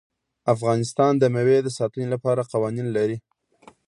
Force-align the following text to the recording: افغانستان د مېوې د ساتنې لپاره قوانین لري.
افغانستان 0.53 1.11
د 1.17 1.23
مېوې 1.33 1.57
د 1.63 1.69
ساتنې 1.77 2.07
لپاره 2.13 2.47
قوانین 2.51 2.87
لري. 2.97 3.17